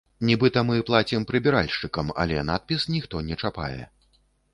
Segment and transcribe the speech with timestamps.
[0.27, 3.83] Нібыта мы плацім прыбіральшчыкам, але надпіс ніхто не чапае.